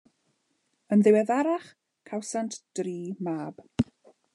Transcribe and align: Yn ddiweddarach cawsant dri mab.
Yn 0.95 1.03
ddiweddarach 1.03 1.69
cawsant 2.11 2.61
dri 2.81 2.99
mab. 3.29 3.67